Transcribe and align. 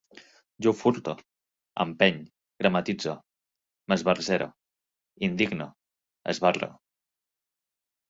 Jo 0.65 0.71
furte, 0.77 1.13
empeny, 1.83 2.17
gramatitze, 2.65 3.15
m'esbarzere, 3.93 4.51
indigne, 5.31 5.73
esbarre 6.37 6.75